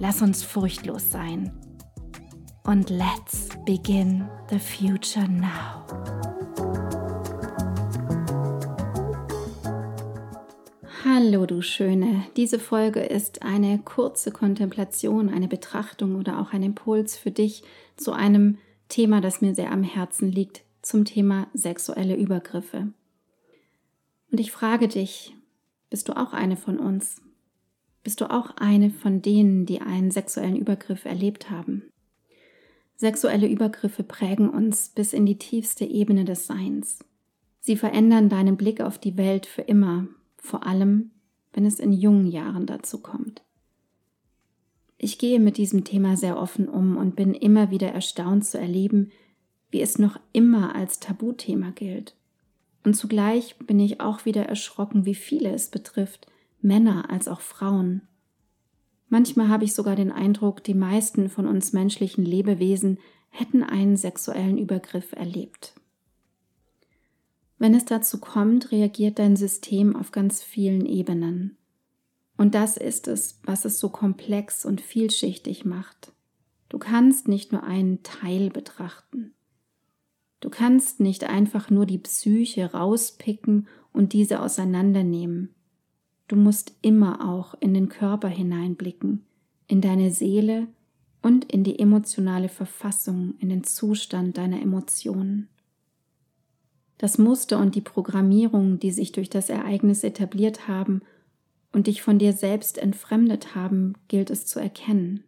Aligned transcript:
Lass 0.00 0.22
uns 0.22 0.42
furchtlos 0.42 1.10
sein. 1.10 1.52
Und 2.64 2.90
let's 2.90 3.48
begin 3.64 4.28
the 4.50 4.58
future 4.58 5.28
now. 5.28 5.84
Hallo 11.04 11.46
du 11.46 11.62
Schöne, 11.62 12.24
diese 12.36 12.58
Folge 12.58 13.00
ist 13.00 13.42
eine 13.42 13.78
kurze 13.78 14.32
Kontemplation, 14.32 15.28
eine 15.28 15.46
Betrachtung 15.46 16.16
oder 16.16 16.40
auch 16.40 16.52
ein 16.52 16.62
Impuls 16.62 17.16
für 17.16 17.30
dich 17.30 17.62
zu 17.96 18.12
einem 18.12 18.58
Thema, 18.88 19.20
das 19.20 19.40
mir 19.40 19.54
sehr 19.54 19.70
am 19.70 19.84
Herzen 19.84 20.32
liegt, 20.32 20.62
zum 20.82 21.04
Thema 21.04 21.46
sexuelle 21.54 22.16
Übergriffe. 22.16 22.88
Und 24.32 24.40
ich 24.40 24.50
frage 24.50 24.88
dich, 24.88 25.34
bist 25.88 26.08
du 26.08 26.16
auch 26.16 26.32
eine 26.32 26.56
von 26.56 26.80
uns? 26.80 27.20
Bist 28.04 28.20
du 28.20 28.30
auch 28.30 28.50
eine 28.58 28.90
von 28.90 29.22
denen, 29.22 29.64
die 29.64 29.80
einen 29.80 30.10
sexuellen 30.10 30.56
Übergriff 30.56 31.06
erlebt 31.06 31.50
haben? 31.50 31.84
Sexuelle 32.96 33.48
Übergriffe 33.48 34.04
prägen 34.04 34.50
uns 34.50 34.90
bis 34.90 35.12
in 35.14 35.26
die 35.26 35.38
tiefste 35.38 35.84
Ebene 35.84 36.24
des 36.24 36.46
Seins. 36.46 36.98
Sie 37.60 37.76
verändern 37.76 38.28
deinen 38.28 38.56
Blick 38.58 38.82
auf 38.82 38.98
die 38.98 39.16
Welt 39.16 39.46
für 39.46 39.62
immer, 39.62 40.06
vor 40.36 40.66
allem 40.66 41.10
wenn 41.54 41.64
es 41.64 41.80
in 41.80 41.92
jungen 41.92 42.26
Jahren 42.26 42.66
dazu 42.66 43.00
kommt. 43.00 43.42
Ich 44.98 45.18
gehe 45.18 45.40
mit 45.40 45.56
diesem 45.56 45.84
Thema 45.84 46.16
sehr 46.16 46.38
offen 46.38 46.68
um 46.68 46.96
und 46.96 47.16
bin 47.16 47.32
immer 47.32 47.70
wieder 47.70 47.88
erstaunt 47.88 48.44
zu 48.44 48.58
erleben, 48.58 49.10
wie 49.70 49.80
es 49.80 49.98
noch 49.98 50.20
immer 50.32 50.74
als 50.74 51.00
Tabuthema 51.00 51.70
gilt. 51.70 52.14
Und 52.84 52.94
zugleich 52.94 53.56
bin 53.58 53.80
ich 53.80 54.00
auch 54.00 54.24
wieder 54.24 54.44
erschrocken, 54.44 55.06
wie 55.06 55.14
viele 55.14 55.50
es 55.50 55.68
betrifft, 55.68 56.26
Männer 56.64 57.10
als 57.10 57.28
auch 57.28 57.40
Frauen. 57.40 58.02
Manchmal 59.08 59.48
habe 59.48 59.64
ich 59.64 59.74
sogar 59.74 59.94
den 59.94 60.10
Eindruck, 60.10 60.64
die 60.64 60.74
meisten 60.74 61.28
von 61.28 61.46
uns 61.46 61.72
menschlichen 61.72 62.24
Lebewesen 62.24 62.98
hätten 63.28 63.62
einen 63.62 63.96
sexuellen 63.96 64.58
Übergriff 64.58 65.12
erlebt. 65.12 65.74
Wenn 67.58 67.74
es 67.74 67.84
dazu 67.84 68.18
kommt, 68.18 68.72
reagiert 68.72 69.18
dein 69.18 69.36
System 69.36 69.94
auf 69.94 70.10
ganz 70.10 70.42
vielen 70.42 70.86
Ebenen. 70.86 71.56
Und 72.36 72.54
das 72.54 72.76
ist 72.76 73.06
es, 73.06 73.40
was 73.44 73.64
es 73.64 73.78
so 73.78 73.90
komplex 73.90 74.64
und 74.64 74.80
vielschichtig 74.80 75.64
macht. 75.64 76.12
Du 76.68 76.78
kannst 76.78 77.28
nicht 77.28 77.52
nur 77.52 77.62
einen 77.62 78.02
Teil 78.02 78.50
betrachten. 78.50 79.34
Du 80.40 80.50
kannst 80.50 80.98
nicht 81.00 81.24
einfach 81.24 81.70
nur 81.70 81.86
die 81.86 81.98
Psyche 81.98 82.72
rauspicken 82.72 83.68
und 83.92 84.12
diese 84.12 84.40
auseinandernehmen. 84.40 85.53
Du 86.28 86.36
musst 86.36 86.74
immer 86.80 87.28
auch 87.28 87.54
in 87.60 87.74
den 87.74 87.88
Körper 87.88 88.28
hineinblicken, 88.28 89.24
in 89.66 89.80
deine 89.80 90.10
Seele 90.10 90.68
und 91.22 91.50
in 91.50 91.64
die 91.64 91.78
emotionale 91.78 92.48
Verfassung, 92.48 93.34
in 93.38 93.48
den 93.48 93.64
Zustand 93.64 94.36
deiner 94.36 94.60
Emotionen. 94.60 95.48
Das 96.98 97.18
Muster 97.18 97.58
und 97.58 97.74
die 97.74 97.80
Programmierung, 97.80 98.78
die 98.78 98.90
sich 98.90 99.12
durch 99.12 99.28
das 99.28 99.50
Ereignis 99.50 100.04
etabliert 100.04 100.68
haben 100.68 101.02
und 101.72 101.86
dich 101.88 102.02
von 102.02 102.18
dir 102.18 102.32
selbst 102.32 102.78
entfremdet 102.78 103.54
haben, 103.54 103.94
gilt 104.08 104.30
es 104.30 104.46
zu 104.46 104.60
erkennen. 104.60 105.24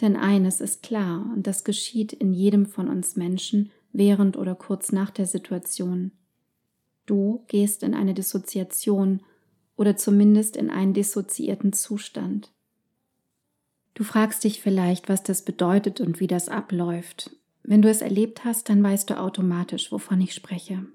Denn 0.00 0.16
eines 0.16 0.60
ist 0.60 0.82
klar, 0.82 1.30
und 1.34 1.46
das 1.46 1.64
geschieht 1.64 2.12
in 2.12 2.32
jedem 2.32 2.66
von 2.66 2.88
uns 2.88 3.14
Menschen 3.16 3.70
während 3.92 4.36
oder 4.36 4.54
kurz 4.54 4.90
nach 4.90 5.10
der 5.10 5.26
Situation. 5.26 6.10
Du 7.06 7.44
gehst 7.46 7.82
in 7.82 7.94
eine 7.94 8.14
Dissoziation 8.14 9.20
oder 9.76 9.96
zumindest 9.96 10.56
in 10.56 10.70
einen 10.70 10.94
dissoziierten 10.94 11.72
Zustand. 11.72 12.50
Du 13.94 14.04
fragst 14.04 14.44
dich 14.44 14.60
vielleicht, 14.60 15.08
was 15.08 15.22
das 15.22 15.42
bedeutet 15.42 16.00
und 16.00 16.20
wie 16.20 16.26
das 16.26 16.48
abläuft. 16.48 17.30
Wenn 17.62 17.82
du 17.82 17.88
es 17.88 18.00
erlebt 18.00 18.44
hast, 18.44 18.68
dann 18.68 18.82
weißt 18.82 19.10
du 19.10 19.18
automatisch, 19.18 19.92
wovon 19.92 20.20
ich 20.20 20.34
spreche. 20.34 20.86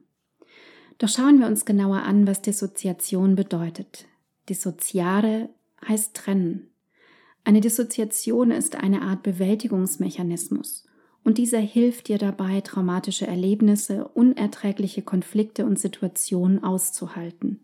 Doch 0.97 1.09
schauen 1.09 1.39
wir 1.39 1.47
uns 1.47 1.65
genauer 1.65 2.01
an, 2.03 2.25
was 2.25 2.41
Dissoziation 2.41 3.35
bedeutet. 3.35 4.05
Dissoziare 4.49 5.49
heißt 5.87 6.15
trennen. 6.15 6.69
Eine 7.43 7.61
Dissoziation 7.61 8.51
ist 8.51 8.75
eine 8.75 9.03
Art 9.03 9.23
Bewältigungsmechanismus 9.23 10.85
und 11.23 11.37
dieser 11.37 11.59
hilft 11.59 12.07
dir 12.07 12.17
dabei, 12.17 12.61
traumatische 12.61 13.27
Erlebnisse, 13.27 14.07
unerträgliche 14.07 15.01
Konflikte 15.01 15.65
und 15.65 15.77
Situationen 15.77 16.63
auszuhalten. 16.63 17.59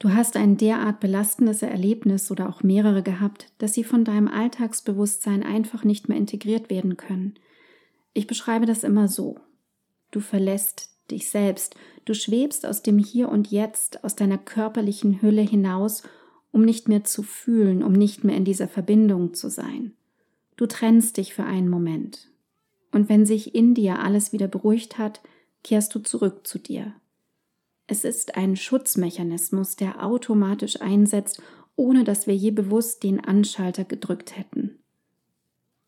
Du 0.00 0.14
hast 0.14 0.36
ein 0.36 0.56
derart 0.56 0.98
belastendes 0.98 1.60
Erlebnis 1.60 2.30
oder 2.30 2.48
auch 2.48 2.62
mehrere 2.62 3.02
gehabt, 3.02 3.52
dass 3.58 3.74
sie 3.74 3.84
von 3.84 4.02
deinem 4.02 4.28
Alltagsbewusstsein 4.28 5.42
einfach 5.42 5.84
nicht 5.84 6.08
mehr 6.08 6.16
integriert 6.16 6.70
werden 6.70 6.96
können. 6.96 7.34
Ich 8.14 8.26
beschreibe 8.26 8.64
das 8.64 8.82
immer 8.82 9.08
so. 9.08 9.36
Du 10.10 10.20
verlässt 10.20 10.88
dich 11.10 11.28
selbst, 11.28 11.74
du 12.06 12.14
schwebst 12.14 12.64
aus 12.64 12.82
dem 12.82 12.98
Hier 12.98 13.28
und 13.28 13.50
Jetzt, 13.50 14.02
aus 14.02 14.16
deiner 14.16 14.38
körperlichen 14.38 15.20
Hülle 15.20 15.42
hinaus, 15.42 16.02
um 16.50 16.64
nicht 16.64 16.88
mehr 16.88 17.04
zu 17.04 17.22
fühlen, 17.22 17.82
um 17.82 17.92
nicht 17.92 18.24
mehr 18.24 18.36
in 18.38 18.46
dieser 18.46 18.68
Verbindung 18.68 19.34
zu 19.34 19.50
sein. 19.50 19.92
Du 20.56 20.64
trennst 20.64 21.18
dich 21.18 21.34
für 21.34 21.44
einen 21.44 21.68
Moment. 21.68 22.30
Und 22.90 23.10
wenn 23.10 23.26
sich 23.26 23.54
in 23.54 23.74
dir 23.74 23.98
alles 23.98 24.32
wieder 24.32 24.48
beruhigt 24.48 24.96
hat, 24.96 25.20
kehrst 25.62 25.94
du 25.94 25.98
zurück 25.98 26.46
zu 26.46 26.58
dir, 26.58 26.94
es 27.90 28.04
ist 28.04 28.36
ein 28.36 28.54
Schutzmechanismus, 28.54 29.74
der 29.74 30.04
automatisch 30.04 30.80
einsetzt, 30.80 31.42
ohne 31.74 32.04
dass 32.04 32.28
wir 32.28 32.36
je 32.36 32.52
bewusst 32.52 33.02
den 33.02 33.18
Anschalter 33.18 33.84
gedrückt 33.84 34.36
hätten. 34.36 34.78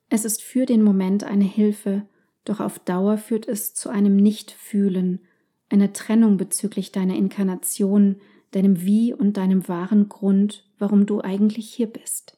Es 0.08 0.24
ist 0.24 0.42
für 0.42 0.66
den 0.66 0.82
Moment 0.82 1.22
eine 1.22 1.44
Hilfe, 1.44 2.02
doch 2.44 2.58
auf 2.58 2.80
Dauer 2.80 3.18
führt 3.18 3.46
es 3.46 3.72
zu 3.74 3.88
einem 3.88 4.16
Nichtfühlen, 4.16 5.20
einer 5.68 5.92
Trennung 5.92 6.38
bezüglich 6.38 6.90
deiner 6.90 7.14
Inkarnation, 7.14 8.16
deinem 8.50 8.82
Wie 8.82 9.14
und 9.14 9.36
deinem 9.36 9.68
wahren 9.68 10.08
Grund, 10.08 10.68
warum 10.78 11.06
du 11.06 11.20
eigentlich 11.20 11.72
hier 11.72 11.86
bist. 11.86 12.36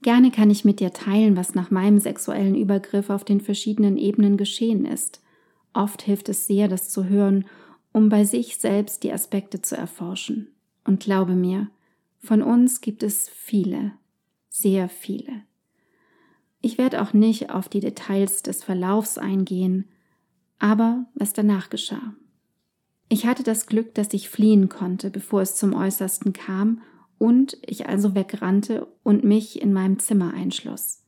Gerne 0.00 0.30
kann 0.30 0.48
ich 0.48 0.64
mit 0.64 0.80
dir 0.80 0.94
teilen, 0.94 1.36
was 1.36 1.54
nach 1.54 1.70
meinem 1.70 1.98
sexuellen 1.98 2.54
Übergriff 2.54 3.10
auf 3.10 3.22
den 3.22 3.42
verschiedenen 3.42 3.98
Ebenen 3.98 4.38
geschehen 4.38 4.86
ist. 4.86 5.20
Oft 5.74 6.00
hilft 6.00 6.30
es 6.30 6.46
sehr, 6.46 6.68
das 6.68 6.88
zu 6.88 7.04
hören 7.04 7.44
um 7.92 8.08
bei 8.08 8.24
sich 8.24 8.58
selbst 8.58 9.02
die 9.02 9.12
Aspekte 9.12 9.62
zu 9.62 9.76
erforschen. 9.76 10.48
Und 10.84 11.00
glaube 11.00 11.34
mir, 11.34 11.68
von 12.18 12.42
uns 12.42 12.80
gibt 12.80 13.02
es 13.02 13.28
viele, 13.28 13.92
sehr 14.48 14.88
viele. 14.88 15.42
Ich 16.60 16.78
werde 16.78 17.00
auch 17.00 17.12
nicht 17.12 17.50
auf 17.50 17.68
die 17.68 17.80
Details 17.80 18.42
des 18.42 18.62
Verlaufs 18.62 19.18
eingehen, 19.18 19.88
aber 20.58 21.06
was 21.14 21.32
danach 21.32 21.70
geschah. 21.70 22.14
Ich 23.08 23.26
hatte 23.26 23.42
das 23.42 23.66
Glück, 23.66 23.94
dass 23.94 24.12
ich 24.12 24.28
fliehen 24.28 24.68
konnte, 24.68 25.10
bevor 25.10 25.42
es 25.42 25.56
zum 25.56 25.74
Äußersten 25.74 26.32
kam 26.32 26.82
und 27.18 27.58
ich 27.66 27.88
also 27.88 28.14
wegrannte 28.14 28.86
und 29.02 29.24
mich 29.24 29.60
in 29.60 29.72
meinem 29.72 29.98
Zimmer 29.98 30.32
einschloss. 30.34 31.02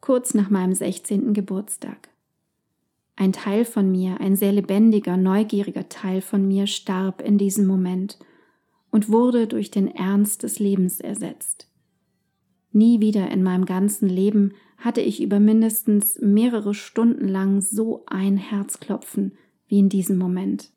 Kurz 0.00 0.32
nach 0.32 0.48
meinem 0.48 0.74
16. 0.74 1.34
Geburtstag. 1.34 2.08
Ein 3.20 3.32
Teil 3.32 3.64
von 3.64 3.90
mir, 3.90 4.20
ein 4.20 4.36
sehr 4.36 4.52
lebendiger, 4.52 5.16
neugieriger 5.16 5.88
Teil 5.88 6.20
von 6.20 6.46
mir 6.46 6.68
starb 6.68 7.20
in 7.20 7.36
diesem 7.36 7.66
Moment 7.66 8.16
und 8.92 9.08
wurde 9.08 9.48
durch 9.48 9.72
den 9.72 9.88
Ernst 9.88 10.44
des 10.44 10.60
Lebens 10.60 11.00
ersetzt. 11.00 11.68
Nie 12.70 13.00
wieder 13.00 13.28
in 13.32 13.42
meinem 13.42 13.64
ganzen 13.64 14.08
Leben 14.08 14.52
hatte 14.76 15.00
ich 15.00 15.20
über 15.20 15.40
mindestens 15.40 16.20
mehrere 16.20 16.74
Stunden 16.74 17.26
lang 17.26 17.60
so 17.60 18.04
ein 18.06 18.36
Herzklopfen 18.36 19.32
wie 19.66 19.80
in 19.80 19.88
diesem 19.88 20.16
Moment. 20.16 20.70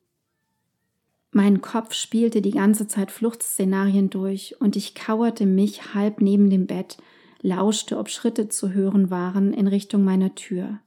Mein 1.30 1.62
Kopf 1.62 1.94
spielte 1.94 2.42
die 2.42 2.50
ganze 2.50 2.88
Zeit 2.88 3.12
Fluchtszenarien 3.12 4.10
durch 4.10 4.60
und 4.60 4.76
ich 4.76 4.96
kauerte 4.96 5.46
mich 5.46 5.94
halb 5.94 6.22
neben 6.22 6.50
dem 6.50 6.66
Bett, 6.66 6.98
lauschte, 7.44 8.00
ob 8.00 8.10
Schritte 8.10 8.50
zu 8.50 8.74
hören 8.74 9.12
waren 9.12 9.54
in 9.54 9.68
Richtung 9.68 10.04
meiner 10.04 10.34
Tür. 10.34 10.80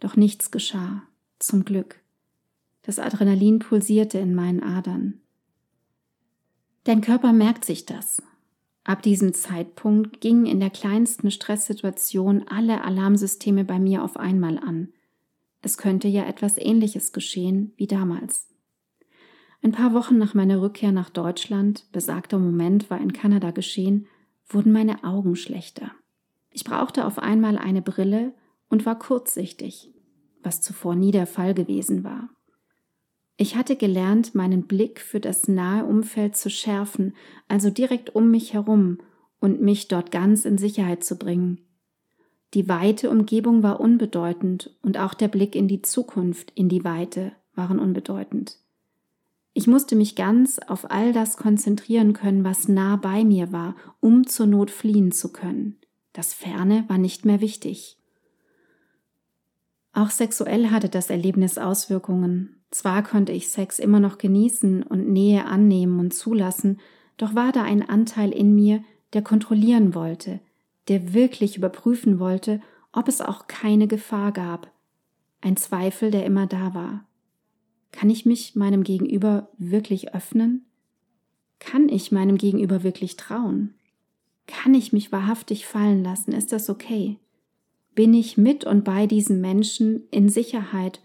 Doch 0.00 0.16
nichts 0.16 0.50
geschah, 0.50 1.02
zum 1.38 1.64
Glück. 1.64 2.00
Das 2.82 2.98
Adrenalin 2.98 3.58
pulsierte 3.58 4.18
in 4.18 4.34
meinen 4.34 4.62
Adern. 4.62 5.20
Dein 6.84 7.00
Körper 7.00 7.32
merkt 7.32 7.64
sich 7.64 7.84
das. 7.84 8.22
Ab 8.84 9.02
diesem 9.02 9.34
Zeitpunkt 9.34 10.22
gingen 10.22 10.46
in 10.46 10.60
der 10.60 10.70
kleinsten 10.70 11.30
Stresssituation 11.30 12.48
alle 12.48 12.82
Alarmsysteme 12.82 13.64
bei 13.64 13.78
mir 13.78 14.02
auf 14.02 14.16
einmal 14.16 14.58
an. 14.58 14.94
Es 15.60 15.76
könnte 15.76 16.08
ja 16.08 16.24
etwas 16.24 16.56
Ähnliches 16.56 17.12
geschehen 17.12 17.74
wie 17.76 17.86
damals. 17.86 18.46
Ein 19.60 19.72
paar 19.72 19.92
Wochen 19.92 20.16
nach 20.16 20.34
meiner 20.34 20.62
Rückkehr 20.62 20.92
nach 20.92 21.10
Deutschland, 21.10 21.84
besagter 21.92 22.38
Moment 22.38 22.88
war 22.90 23.00
in 23.00 23.12
Kanada 23.12 23.50
geschehen, 23.50 24.06
wurden 24.48 24.72
meine 24.72 25.04
Augen 25.04 25.36
schlechter. 25.36 25.90
Ich 26.50 26.64
brauchte 26.64 27.04
auf 27.04 27.18
einmal 27.18 27.58
eine 27.58 27.82
Brille 27.82 28.32
und 28.68 28.86
war 28.86 28.98
kurzsichtig, 28.98 29.92
was 30.42 30.60
zuvor 30.60 30.94
nie 30.94 31.10
der 31.10 31.26
Fall 31.26 31.54
gewesen 31.54 32.04
war. 32.04 32.30
Ich 33.36 33.56
hatte 33.56 33.76
gelernt, 33.76 34.34
meinen 34.34 34.66
Blick 34.66 35.00
für 35.00 35.20
das 35.20 35.46
nahe 35.46 35.84
Umfeld 35.84 36.36
zu 36.36 36.50
schärfen, 36.50 37.14
also 37.46 37.70
direkt 37.70 38.14
um 38.14 38.30
mich 38.30 38.52
herum, 38.52 38.98
und 39.40 39.60
mich 39.60 39.86
dort 39.86 40.10
ganz 40.10 40.44
in 40.44 40.58
Sicherheit 40.58 41.04
zu 41.04 41.16
bringen. 41.16 41.60
Die 42.54 42.68
weite 42.68 43.10
Umgebung 43.10 43.62
war 43.62 43.78
unbedeutend 43.78 44.76
und 44.82 44.98
auch 44.98 45.14
der 45.14 45.28
Blick 45.28 45.54
in 45.54 45.68
die 45.68 45.82
Zukunft, 45.82 46.50
in 46.54 46.68
die 46.68 46.82
Weite, 46.82 47.32
waren 47.54 47.78
unbedeutend. 47.78 48.58
Ich 49.52 49.66
musste 49.66 49.96
mich 49.96 50.14
ganz 50.14 50.58
auf 50.58 50.90
all 50.90 51.12
das 51.12 51.36
konzentrieren 51.36 52.12
können, 52.12 52.44
was 52.44 52.68
nah 52.68 52.96
bei 52.96 53.24
mir 53.24 53.52
war, 53.52 53.76
um 54.00 54.26
zur 54.26 54.46
Not 54.46 54.70
fliehen 54.70 55.12
zu 55.12 55.32
können. 55.32 55.76
Das 56.12 56.32
Ferne 56.32 56.84
war 56.88 56.98
nicht 56.98 57.24
mehr 57.24 57.40
wichtig. 57.40 57.98
Auch 59.92 60.10
sexuell 60.10 60.70
hatte 60.70 60.88
das 60.88 61.10
Erlebnis 61.10 61.58
Auswirkungen. 61.58 62.56
Zwar 62.70 63.02
konnte 63.02 63.32
ich 63.32 63.48
Sex 63.48 63.78
immer 63.78 64.00
noch 64.00 64.18
genießen 64.18 64.82
und 64.82 65.08
Nähe 65.08 65.46
annehmen 65.46 65.98
und 65.98 66.12
zulassen, 66.12 66.80
doch 67.16 67.34
war 67.34 67.52
da 67.52 67.62
ein 67.62 67.88
Anteil 67.88 68.30
in 68.30 68.54
mir, 68.54 68.84
der 69.12 69.22
kontrollieren 69.22 69.94
wollte, 69.94 70.40
der 70.88 71.14
wirklich 71.14 71.56
überprüfen 71.56 72.18
wollte, 72.18 72.60
ob 72.92 73.08
es 73.08 73.20
auch 73.20 73.46
keine 73.46 73.88
Gefahr 73.88 74.32
gab. 74.32 74.70
Ein 75.40 75.56
Zweifel, 75.56 76.10
der 76.10 76.26
immer 76.26 76.46
da 76.46 76.74
war. 76.74 77.04
Kann 77.90 78.10
ich 78.10 78.26
mich 78.26 78.54
meinem 78.54 78.84
Gegenüber 78.84 79.48
wirklich 79.56 80.14
öffnen? 80.14 80.66
Kann 81.58 81.88
ich 81.88 82.12
meinem 82.12 82.36
Gegenüber 82.36 82.82
wirklich 82.82 83.16
trauen? 83.16 83.74
Kann 84.46 84.74
ich 84.74 84.92
mich 84.92 85.10
wahrhaftig 85.10 85.66
fallen 85.66 86.02
lassen? 86.02 86.32
Ist 86.32 86.52
das 86.52 86.70
okay? 86.70 87.18
Bin 87.98 88.14
ich 88.14 88.36
mit 88.36 88.62
und 88.62 88.84
bei 88.84 89.08
diesem 89.08 89.40
Menschen 89.40 90.04
in 90.12 90.28
Sicherheit 90.28 91.02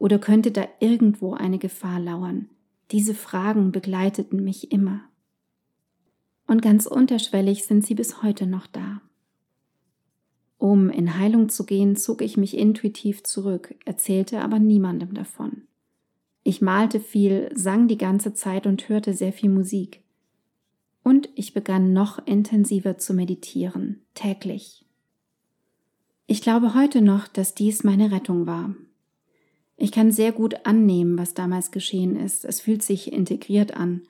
oder 0.00 0.18
könnte 0.18 0.50
da 0.50 0.66
irgendwo 0.80 1.34
eine 1.34 1.60
Gefahr 1.60 2.00
lauern? 2.00 2.48
Diese 2.90 3.14
Fragen 3.14 3.70
begleiteten 3.70 4.42
mich 4.42 4.72
immer. 4.72 5.02
Und 6.48 6.60
ganz 6.60 6.86
unterschwellig 6.86 7.66
sind 7.66 7.86
sie 7.86 7.94
bis 7.94 8.24
heute 8.24 8.48
noch 8.48 8.66
da. 8.66 9.00
Um 10.58 10.90
in 10.90 11.16
Heilung 11.16 11.50
zu 11.50 11.64
gehen, 11.66 11.94
zog 11.94 12.20
ich 12.20 12.36
mich 12.36 12.58
intuitiv 12.58 13.22
zurück, 13.22 13.72
erzählte 13.84 14.40
aber 14.40 14.58
niemandem 14.58 15.14
davon. 15.14 15.68
Ich 16.42 16.60
malte 16.60 16.98
viel, 16.98 17.48
sang 17.54 17.86
die 17.86 17.96
ganze 17.96 18.34
Zeit 18.34 18.66
und 18.66 18.88
hörte 18.88 19.14
sehr 19.14 19.32
viel 19.32 19.50
Musik. 19.50 20.02
Und 21.04 21.28
ich 21.36 21.54
begann 21.54 21.92
noch 21.92 22.26
intensiver 22.26 22.98
zu 22.98 23.14
meditieren, 23.14 24.00
täglich. 24.14 24.83
Ich 26.26 26.42
glaube 26.42 26.74
heute 26.74 27.02
noch, 27.02 27.28
dass 27.28 27.54
dies 27.54 27.84
meine 27.84 28.10
Rettung 28.10 28.46
war, 28.46 28.74
ich 29.76 29.92
kann 29.92 30.12
sehr 30.12 30.32
gut 30.32 30.66
annehmen, 30.66 31.18
was 31.18 31.34
damals 31.34 31.70
geschehen 31.70 32.16
ist. 32.16 32.44
Es 32.44 32.60
fühlt 32.60 32.82
sich 32.82 33.12
integriert 33.12 33.76
an. 33.76 34.02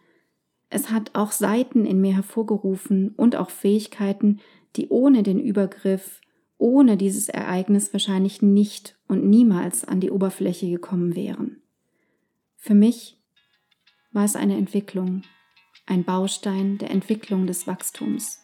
Es 0.68 0.90
hat 0.90 1.14
auch 1.14 1.32
Seiten 1.32 1.86
in 1.86 2.00
mir 2.00 2.14
hervorgerufen 2.14 3.10
und 3.16 3.36
auch 3.36 3.50
Fähigkeiten, 3.50 4.40
die 4.76 4.88
ohne 4.88 5.22
den 5.22 5.38
Übergriff, 5.38 6.20
ohne 6.58 6.96
dieses 6.96 7.28
Ereignis 7.28 7.92
wahrscheinlich 7.92 8.42
nicht 8.42 8.98
und 9.08 9.24
niemals 9.24 9.84
an 9.84 10.00
die 10.00 10.10
Oberfläche 10.10 10.68
gekommen 10.68 11.14
wären. 11.14 11.62
Für 12.56 12.74
mich 12.74 13.18
war 14.12 14.24
es 14.24 14.36
eine 14.36 14.56
Entwicklung, 14.56 15.22
ein 15.86 16.04
Baustein 16.04 16.78
der 16.78 16.90
Entwicklung 16.90 17.46
des 17.46 17.66
Wachstums. 17.66 18.43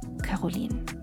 Caroline. 0.31 1.00